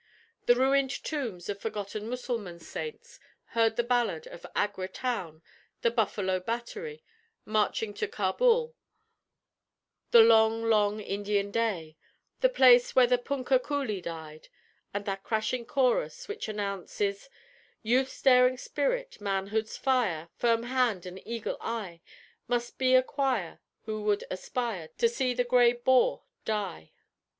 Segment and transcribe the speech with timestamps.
[0.47, 3.19] The ruined tombs of forgotten Mussulman saints
[3.49, 5.43] heard the ballad of "Agra Town,"
[5.83, 7.03] "The Buffalo Battery,"
[7.45, 8.73] "Marching to Cabul,"
[10.09, 11.97] "The long, long Indian Day,"
[12.39, 14.49] "The Place Where the Punkah Coolie Died,"
[14.91, 17.29] and that crashing chorus which announces
[17.83, 22.01] "Youth's daring spirit, manhood's fire, Firm hand, and eagle eye
[22.47, 26.91] Must be acquire who would aspire To see the gray boar die."